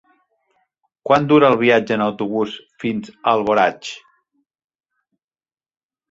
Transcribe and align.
Quant 1.09 1.25
dura 1.31 1.49
el 1.53 1.57
viatge 1.63 1.93
en 1.97 2.03
autobús 2.05 2.55
fins 2.83 3.11
a 3.11 3.33
Alboraig? 3.33 3.91